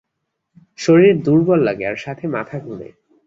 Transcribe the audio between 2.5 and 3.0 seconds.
ঘুরে।